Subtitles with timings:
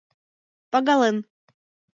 [0.73, 1.17] Пагален